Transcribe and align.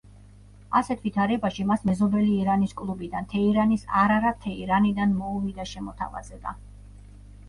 ასეთ 0.77 1.01
ვითარებაში 1.07 1.65
მას 1.71 1.83
მეზობელი 1.89 2.31
ირანის 2.43 2.73
კლუბიდან, 2.79 3.27
თეირანის 3.33 3.83
არარატ 3.99 4.39
თეირანიდან 4.47 5.13
მოუვიდა 5.19 5.67
შემოთავაზება. 5.73 6.55